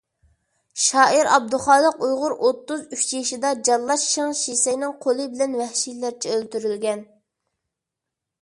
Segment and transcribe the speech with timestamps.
[0.83, 7.05] شائىر ئابدۇخالىق ئۇيغۇر ئوتتۇز ئۈچ يېشىدا جاللات شېڭ شىسەينىڭ قولى بىلەن ۋەھشىيلەرچە ئۆلتۈرۈلگەن.